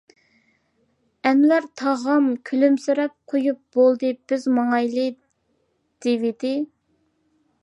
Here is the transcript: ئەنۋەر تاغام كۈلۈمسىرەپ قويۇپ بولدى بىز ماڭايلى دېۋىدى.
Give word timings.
ئەنۋەر 1.31 1.67
تاغام 1.81 2.31
كۈلۈمسىرەپ 2.51 3.15
قويۇپ 3.35 3.61
بولدى 3.79 4.13
بىز 4.33 4.51
ماڭايلى 4.59 5.07
دېۋىدى. 6.07 6.59